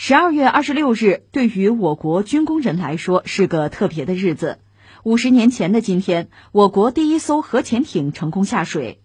[0.00, 4.60] 十二月二十六日，对于我国军工人来说是个特别的日子。
[5.02, 9.02] 五十年前的今天，我国第一艘核潜艇成功下水。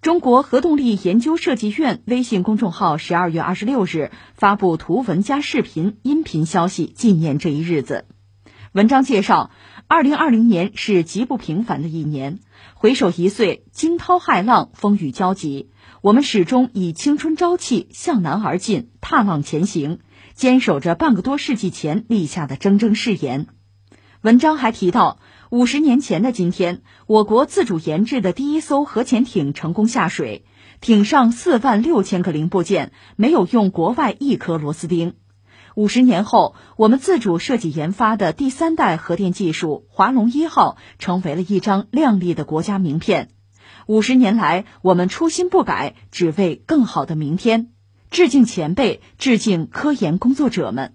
[0.00, 8.06] 中国核动力研究设计院微信公众号十二月二十六日发布图文加视频、音频消息，纪念这一日子。
[8.72, 9.50] 文章介绍，
[9.88, 12.38] 二零二零年是极不平凡的一年。
[12.72, 15.68] 回首一岁，惊涛骇浪，风雨交集，
[16.00, 19.98] 我们始终以青春朝气向南而进，踏浪前行。
[20.40, 23.46] 坚守着半个多世纪前立下的铮铮誓言。
[24.22, 25.18] 文章还提到，
[25.50, 30.46] 五十年前的今天，我国自主研制的第一艘核潜艇成功下水，
[30.80, 35.12] 艇上四万六千个零部件，没有用国外一颗螺丝钉。
[35.74, 43.28] 五十年后，我们自主设计研发的第三代核电技术“华龙一号”成为了一张亮丽的国家名片。
[43.86, 47.72] 五十年来，我们初心不改，只为更好的明天。
[48.10, 50.94] 致敬前辈，致敬科研工作者们。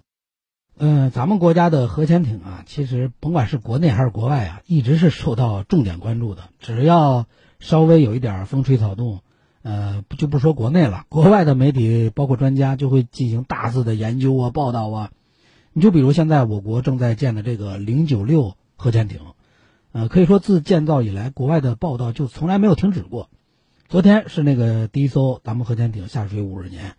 [0.78, 6.50] 嗯，咱们国家的核潜艇啊，其实甭管是国内还是国外啊，一直是受到重点关注的。
[6.58, 7.24] 只要
[7.58, 9.20] 稍微有一点风吹草动，
[9.62, 15.10] 呃，就不说国内了，国外的媒体包括专家就会进行大肆的研究啊、报道啊。
[15.72, 19.20] 你就比如现在我国正在建的这个零九六核潜艇，
[19.92, 23.30] 呃，可以说自建造以来，国外的报道就从来没有停止过。
[23.88, 26.96] 昨天是那个第一艘咱们核潜艇下水五十年。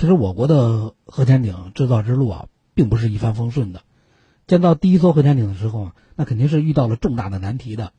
[0.00, 3.82] 其实我国的核潜艇制造之路啊，并不是一帆风顺的。
[4.46, 7.92] 建造第一艘核潜艇的时候，那肯定是遇到了重大的难题的。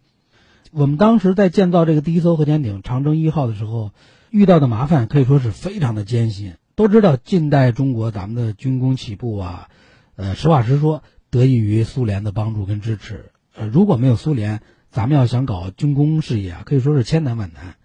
[0.72, 3.92] 我们当时在建造这个第一艘核潜艇长征一号的时候，
[4.32, 6.56] 遇到的麻烦可以说是非常的艰辛。
[6.74, 9.70] 都知道近代中国咱们的军工起步啊，
[10.16, 13.32] 呃，实话实说，得益于苏联的帮助跟支持。
[13.56, 17.76] 呃，如果没有苏联，咱们要想搞军工事业啊，可以说是千难万难。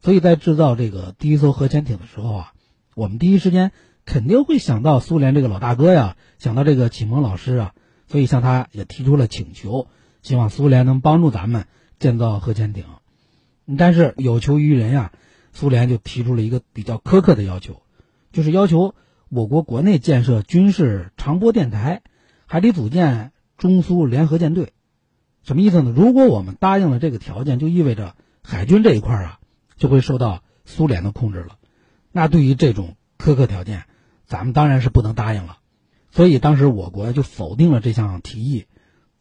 [0.00, 2.52] 所以在制造这个第一艘核潜艇的时候啊。
[2.98, 3.70] 我们第一时间
[4.04, 7.72] 肯定会想到苏联这个老大哥呀，想到这个启蒙老师啊，
[8.08, 9.86] 所以向他也提出了请求，
[10.20, 11.66] 希望苏联能帮助咱们
[12.00, 12.86] 建造核潜艇。
[13.78, 15.12] 但是有求于人呀，
[15.52, 17.82] 苏联就提出了一个比较苛刻的要求，
[18.32, 18.96] 就是要求
[19.28, 22.02] 我国国内建设军事长波电台，
[22.46, 24.72] 还得组建中苏联合舰队。
[25.44, 25.94] 什么意思呢？
[25.96, 29.38] 如果我们答应了这个条件，就意味着海军这一块啊，
[29.76, 31.57] 就会受到苏联的控制了。
[32.18, 33.84] 那对于这种苛刻条件，
[34.26, 35.58] 咱们当然是不能答应了，
[36.10, 38.66] 所以当时我国就否定了这项提议。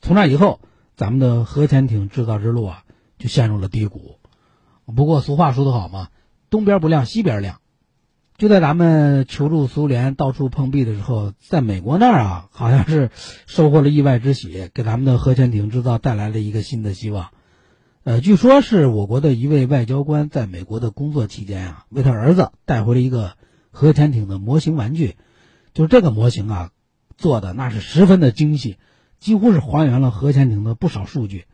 [0.01, 0.59] 从那以后，
[0.95, 2.83] 咱们的核潜艇制造之路啊，
[3.19, 4.15] 就陷入了低谷。
[4.95, 6.07] 不过俗话说得好嘛，
[6.49, 7.61] 东边不亮西边亮。
[8.35, 13.11] 就在咱们求助苏联、到处碰壁的时候，在美国那儿啊，好像是
[13.45, 17.29] 收获了意外之喜，给咱们的核潜艇制造带来了一个新的希望。
[18.07, 23.33] 呃，据说是我国的一位外交官在美国的工作期间啊，为他儿子带回了一个
[23.69, 25.17] 核潜艇的模型玩具，
[25.73, 26.71] 就是这个模型啊，
[27.17, 28.77] 做的那是十分的精细，
[29.19, 31.47] 几乎是还原了核潜艇的不少数据。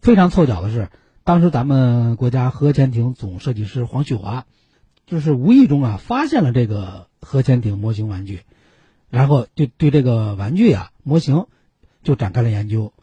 [0.00, 0.88] 非常凑巧的是，
[1.22, 4.46] 当时咱们国家核潜艇总设计师黄旭华，
[5.04, 8.40] 就是无意中啊发现了这个核潜艇模型玩具，
[9.10, 11.44] 然后就对这个玩具啊模型
[12.02, 12.94] 就展开了研究。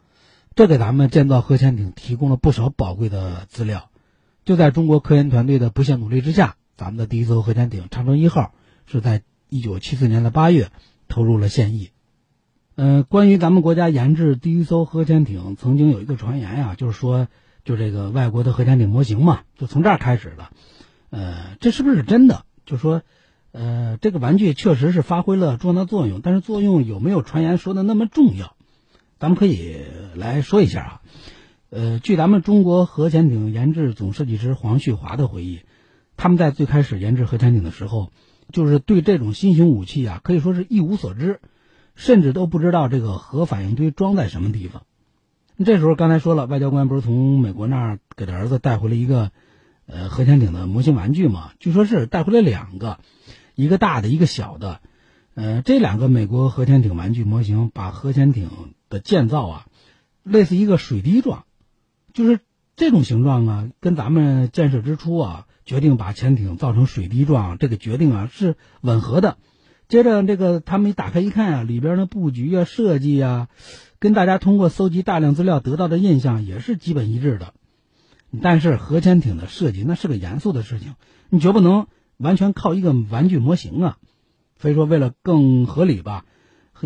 [0.58, 3.90] 这给咱们建造核潜艇提供了不少宝贵的资料。
[4.44, 8.52] 就在中国科研团队的不懈努力之下，咱们的第一艘核潜艇长征一号
[8.84, 10.72] 是在一九七四年的八月
[11.06, 11.90] 投入了现役。
[12.74, 17.28] 嗯，关于咱们国家研制第一艘核潜艇，曾经有一个传言呀，就是说，
[17.62, 20.48] 就这个外国的核潜艇模型嘛，就从这儿开始的。
[21.10, 22.44] 呃，这是不是真的？
[22.66, 23.02] 就说，
[23.52, 28.56] 呃，这个玩具确实是发挥了重要的作用，但是作用有没有传言说的那么重要？
[29.18, 29.76] 咱们可以
[30.14, 31.00] 来说一下啊，
[31.70, 35.60] 呃，据咱们中国核潜艇研制总设计师黄旭华的回忆，
[36.16, 38.12] 他们在最开始研制核潜艇的时候，
[38.52, 41.40] 就是对这种新型武器啊，可以说是一无所知，
[41.96, 44.84] 甚至都不知道这个核反应堆装在什么地方。
[45.64, 49.32] 这时候刚才说了，外交官不是从美国那儿给他儿子带回了一个
[49.86, 51.50] 呃核潜艇的模型玩具嘛？
[51.58, 53.00] 据说是带回来两个，
[53.56, 54.80] 一个大的，一个小的。
[55.34, 58.50] 呃，这两个美国核潜艇玩具模型把核潜艇
[58.88, 59.66] 的建造啊，
[60.22, 61.44] 类似一个水滴状，
[62.12, 62.40] 就是
[62.76, 69.36] 这种形状啊，跟咱们建设之初啊，决定把潜艇造成水滴状这个决定啊是吻合的。
[69.88, 73.48] 接着这个他们一打开一看啊，里边的布局啊、设计啊，
[73.98, 77.54] 跟大家通过搜集大量资料得到的印象也是基本一致的。
[78.42, 80.94] 但是核潜艇的设计那是个严肃的事情，
[81.30, 81.86] 你绝不能
[82.18, 83.96] 完全靠一个玩具模型啊。
[84.60, 86.26] 所以说，为了更合理吧，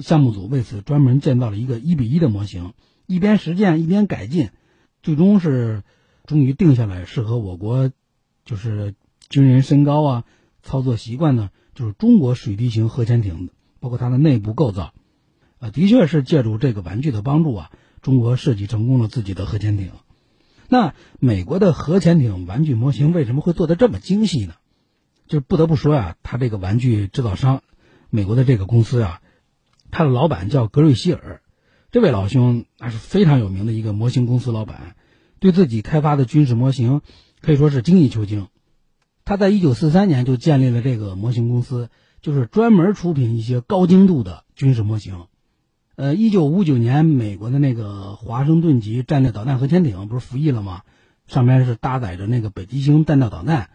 [0.00, 2.72] 项目组为此专门建造了一个一比一的模型，
[3.06, 4.50] 一边实践一边改进，
[5.02, 5.82] 最终是
[6.24, 7.90] 终于定下来适合我国
[8.44, 8.94] 就是
[9.28, 10.24] 军人身高啊、
[10.62, 13.50] 操作习惯呢，就是中国水滴型核潜艇
[13.80, 14.94] 包括它的内部构造，
[15.58, 19.90] 啊，的确是借助这个玩具的帮助啊，中国设计成功了自己的核潜艇。
[20.68, 24.54] 那美国的核潜艇玩具模型为什么会做得这么精细呢？
[25.26, 27.62] 就不得不说呀，他这个玩具制造商，
[28.10, 29.20] 美国的这个公司啊，
[29.92, 31.42] 他的老板叫格瑞希尔，
[31.92, 34.96] 这位老兄那是非常有名的一个模型公司老板，
[35.38, 37.02] 对自己开发的军事模型
[37.40, 38.48] 可以说是精益求精。
[39.24, 41.90] 他在一九四三年就建立了这个模型公司，
[42.22, 45.26] 就是专门出品一些高精度的军事模型。
[45.94, 50.82] 呃，一九五九年，美国的那个华盛顿级战略导弹核潜艇不是服役了吗？
[51.26, 53.68] 上面是搭载着那个北极星弹道导弹，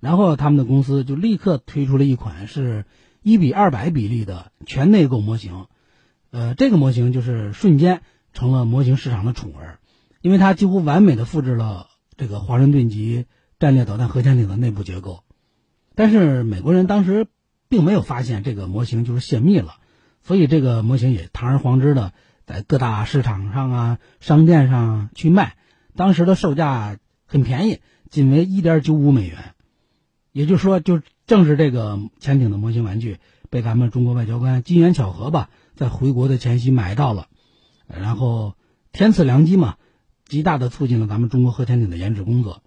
[0.00, 2.84] 然后他们的公司就立刻推出了一款是
[3.22, 5.66] 一比二百比例的全内购模型。
[6.30, 8.02] 呃，这个模型就是瞬间
[8.32, 9.80] 成了模型市场的宠儿，
[10.20, 13.26] 因为它几乎完美的复制了这个华盛顿级
[13.58, 15.24] 战略导弹核潜艇的内部结构。
[15.94, 17.26] 但是美国人当时
[17.68, 19.76] 并没有发现这个模型就是泄密了。
[20.22, 22.12] 所以这个模型也堂而皇之的
[22.44, 25.56] 在各大市场上啊、商店上去卖，
[25.96, 27.80] 当时的售价很便宜，
[28.10, 29.54] 仅为一点九五美元。
[30.30, 33.18] 也就是说，就正是这个潜艇的模型玩具
[33.50, 37.26] 被咱们中国外交官机缘巧合吧，在回国的前夕买到了，
[37.88, 38.54] 然后
[38.92, 39.74] 天赐良机嘛，
[40.24, 42.62] 极大的促进了咱们中国核潜艇的研制工作。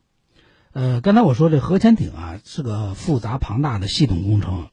[0.73, 4.67] 呃，刚才我说这核潜艇啊是个复杂庞大的系统工程，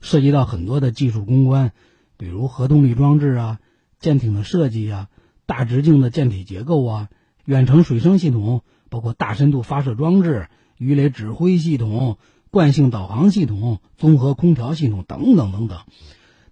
[0.00, 1.72] 涉及到很多的技术攻关。
[2.16, 3.58] 比如核动力装置啊，
[3.98, 5.08] 舰艇的设计啊，
[5.46, 7.08] 大直径的舰体结构啊，
[7.44, 12.18] 远程水声系统，包括大深度发射装置、鱼雷指挥系统、
[12.54, 15.80] 惯性导航系统、综合空调系统等等等等，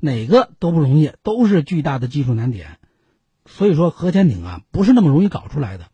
[0.00, 2.76] 哪个都不容易，都是巨大的技术难点。
[3.46, 5.87] 所以说，核潜艇啊，不是那么容易搞出来的。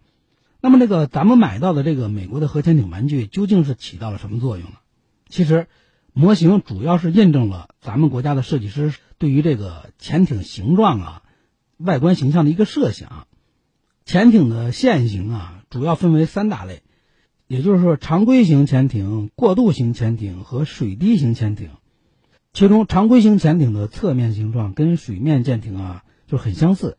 [0.60, 4.76] 那么，这个咱们买到的这个美国的核潜艇玩具，究竟是起到了什么作用呢？
[5.28, 5.68] 其实。
[6.14, 11.22] 模型主要是印证了咱们国家的设计师对于这个潜艇形状啊、
[11.76, 13.28] 外观形象的一个设想。
[14.04, 16.82] 潜艇的线型啊，主要分为三大类，
[17.48, 21.70] 也就是说，常规型潜艇、过渡型潜艇和水滴型潜艇。
[22.52, 26.98] 其中，常规型潜艇的侧面形状跟水面舰艇啊就很相似，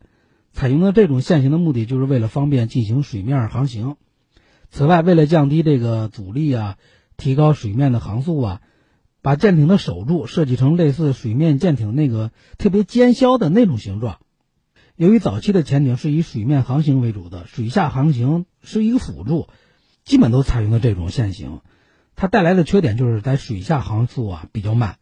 [0.52, 3.96] 采用的这种线型的目的就是为了方便进行水面航行。
[4.70, 6.76] 此外，为了降低这个阻力啊，
[7.16, 8.60] 提高水面的航速啊。
[9.22, 14.16] 把舰艇的首柱设计成类似水面舰艇那个特别尖削的那种形状。
[14.96, 19.48] 由于早期的潜艇是以水面航行为主的，水下航行是一个辅助，
[20.04, 21.60] 基本都采用了这种线型。
[22.16, 24.98] 它带来的缺点就是在水下航速啊比较慢。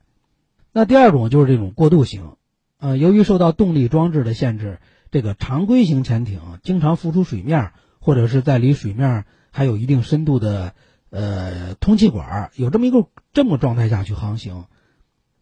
[0.73, 2.37] 那第二种就是这种过渡型，
[2.79, 4.79] 呃，由于受到动力装置的限制，
[5.11, 10.75] 这个常规型潜艇经常浮出水面，或者是在离水面还有一定深度的。
[11.11, 14.67] 呃，通气管有这么一个这么状态下去航行，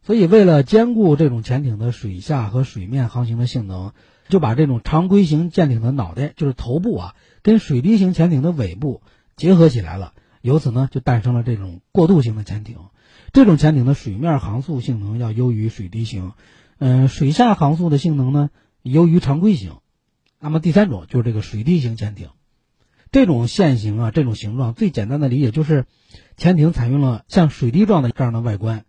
[0.00, 3.92] 所以为了兼顾这种潜艇的水下和水面航行的性能，
[4.28, 9.02] 就把这种常规型舰艇的脑袋，就是头部啊，跟水滴型潜艇的尾部
[9.36, 10.14] 结合起来了。
[10.40, 12.78] 由此呢，就诞生了这种过渡型的潜艇。
[13.32, 16.32] 这种潜艇的水面航速性能要优于水滴型，
[16.78, 18.50] 嗯，水下航速的性能呢
[18.82, 19.78] 优于常规型。
[20.38, 22.30] 那么第三种就是这个水滴型潜艇。
[23.10, 25.86] 这种线型啊，这种形状最简单的理解就是，
[26.36, 28.84] 潜艇采用了像水滴状的这样的外观。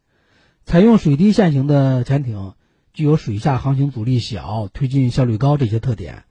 [0.66, 2.54] 采用水滴线型的潜艇
[2.94, 6.26] 具有水下航行阻力小、推进效率高这些特点。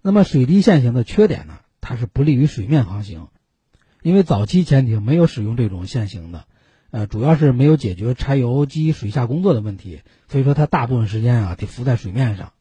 [0.00, 1.58] 那么水滴线型的缺点呢？
[1.82, 3.28] 它是不利于水面航行，
[4.00, 6.46] 因为早期潜艇没有使用这种线型的，
[6.90, 12.54] 呃，主要是没有解决柴油机水下工作的问题，所以说它大部分时间啊得浮在水面上。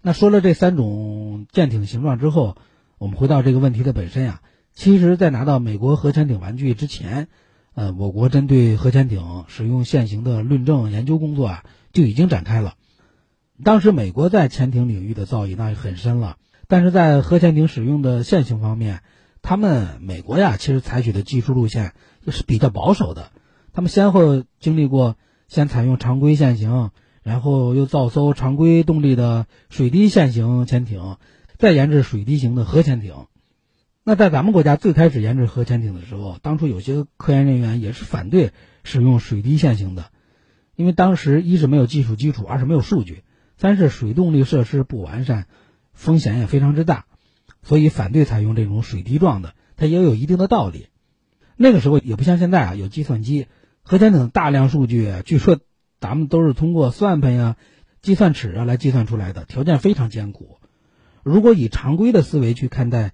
[0.00, 2.56] 那说了这三种舰艇形状之后。
[2.96, 4.40] 我们回到这个问题的本身呀，
[4.72, 7.28] 其实，在拿到美国核潜艇玩具之前，
[7.74, 12.76] 呃，我国针对核潜艇使用现行的论证研究工作啊，就已经展开了。
[13.62, 19.02] 当时，美国在潜艇领域的造诣那很深了，但是在核潜艇使用的线型方面，
[19.42, 21.92] 他们美国呀，其实采取的技术路线
[22.24, 23.30] 也是比较保守的。
[23.72, 25.16] 他们先后经历过
[25.48, 26.90] 先采用常规线型，
[27.22, 31.16] 然后又造艘常规动力的水滴线型潜艇。
[31.56, 33.14] 再研制水滴型的核潜艇，
[34.02, 38.50] 那在咱们国家最开始研制核潜艇的时候，当初有些科研人员也是反对
[38.82, 40.06] 使用水滴线型的，
[40.74, 43.22] 因为当时一是没有技术基础，二是没有数据，
[43.56, 45.46] 三是水动力设施不完善，
[45.94, 47.06] 风险也非常之大，
[47.62, 50.88] 所以反对采用这种水滴状的，它也有一定的道理。
[51.56, 53.46] 那个时候也不像现在啊，有计算机，
[53.82, 55.58] 核潜艇大量数据，据说
[56.00, 57.56] 咱们都是通过算盘呀、
[58.02, 60.58] 计算尺啊来计算出来的，条件非常艰苦。
[61.22, 63.12] 如果以常规的思维去看待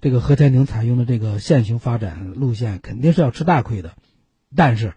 [0.00, 3.92] 这个核潜艇采用的这个线型发展路线，肯定是要吃大亏的。
[4.54, 4.94] 但是，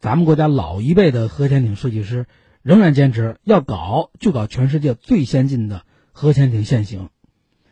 [0.00, 2.26] 咱们国家老一辈的核潜艇设计师
[2.62, 7.08] 仍然坚持要搞就搞全世界最先进的核潜艇现型。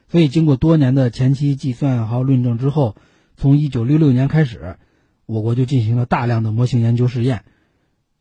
[0.09, 2.97] 所以，经过多年的前期计算和论证之后，
[3.37, 4.77] 从一九六六年开始，
[5.25, 7.45] 我国就进行了大量的模型研究试验，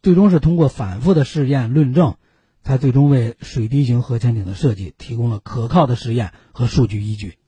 [0.03, 2.15] 最终是通过反复的试验论证，
[2.61, 7.39] 才最终为水滴型核潜艇的设计提供了可靠的实验和数据依据。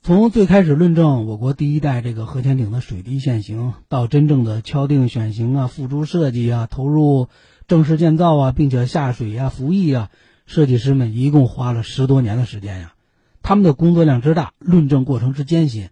[0.00, 7.28] 从最开始论证我国第一代这个核潜艇的水滴现型，到真正的敲定选型啊、付诸设计啊、投入
[7.68, 10.10] 正式建造啊，并且下水啊、服役啊，
[10.46, 12.94] 设计师们一共花了十多年的时间呀。
[13.42, 15.90] 他们的工作量之大，论证过程之艰辛，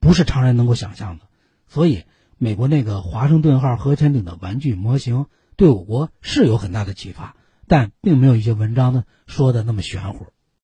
[0.00, 1.24] 不是常人能够想象的。
[1.66, 2.04] 所以，
[2.36, 5.26] 美国那个华盛顿号核潜艇的玩具模型
[5.56, 7.36] 对我国是有很大的启发，
[7.66, 10.26] 但并没有一些文章呢说的那么玄乎。